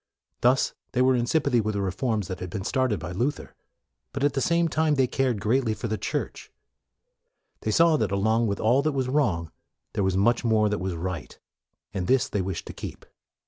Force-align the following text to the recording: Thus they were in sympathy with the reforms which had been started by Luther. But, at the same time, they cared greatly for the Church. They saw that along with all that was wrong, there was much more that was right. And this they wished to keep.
Thus 0.41 0.73
they 0.93 1.03
were 1.03 1.13
in 1.15 1.27
sympathy 1.27 1.61
with 1.61 1.75
the 1.75 1.81
reforms 1.83 2.27
which 2.27 2.39
had 2.39 2.49
been 2.49 2.63
started 2.63 2.99
by 2.99 3.11
Luther. 3.11 3.53
But, 4.13 4.23
at 4.23 4.33
the 4.33 4.41
same 4.41 4.67
time, 4.67 4.95
they 4.95 5.05
cared 5.05 5.39
greatly 5.39 5.75
for 5.75 5.87
the 5.87 5.95
Church. 5.99 6.51
They 7.59 7.69
saw 7.69 7.97
that 7.97 8.11
along 8.11 8.47
with 8.47 8.59
all 8.59 8.81
that 8.81 8.93
was 8.93 9.07
wrong, 9.07 9.51
there 9.93 10.03
was 10.03 10.17
much 10.17 10.43
more 10.43 10.69
that 10.69 10.79
was 10.79 10.95
right. 10.95 11.37
And 11.93 12.07
this 12.07 12.27
they 12.29 12.41
wished 12.41 12.65
to 12.65 12.73
keep. 12.73 13.05